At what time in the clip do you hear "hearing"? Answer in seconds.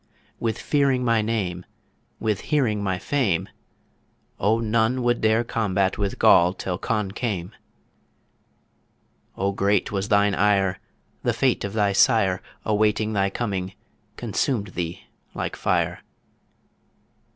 2.41-2.81